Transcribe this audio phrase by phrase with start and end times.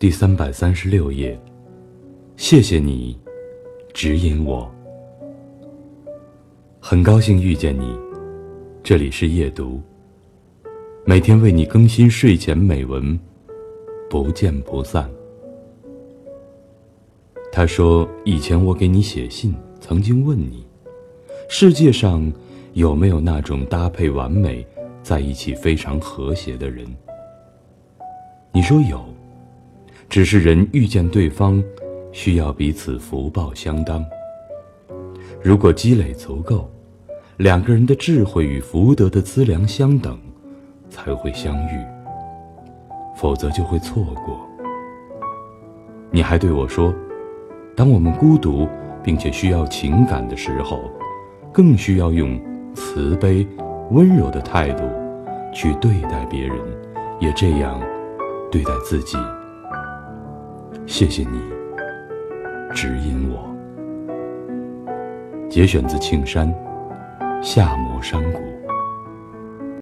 [0.00, 1.38] 第三百三十六页。
[2.38, 3.20] 谢谢你，
[3.92, 4.66] 指引我。
[6.80, 7.94] 很高兴遇见你，
[8.82, 9.78] 这里是夜读。
[11.04, 13.20] 每天为你更新睡前美文，
[14.08, 15.06] 不见不散。
[17.52, 20.66] 他说：“以前我给你写信，曾经问你，
[21.46, 22.32] 世界上
[22.72, 24.66] 有没有那种搭配完美、
[25.02, 26.86] 在一起非常和谐的人？
[28.50, 29.04] 你说有，
[30.10, 31.62] 只是人遇见对方。”
[32.12, 34.04] 需要彼此福报相当。
[35.40, 36.68] 如果积累足够，
[37.36, 40.18] 两个人的智慧与福德的资粮相等，
[40.88, 41.80] 才会相遇。
[43.14, 44.40] 否则就会错过。
[46.10, 46.92] 你还对我说，
[47.76, 48.68] 当我们孤独
[49.04, 50.90] 并且需要情感的时候，
[51.52, 52.36] 更需要用
[52.74, 53.46] 慈悲、
[53.92, 54.82] 温柔的态度
[55.54, 56.58] 去对待别人，
[57.20, 57.80] 也这样
[58.50, 59.16] 对待自己。
[60.90, 61.38] 谢谢你。
[62.74, 63.48] 指引我。
[65.48, 66.52] 节选自庆山
[67.42, 68.40] 《夏摩山谷》。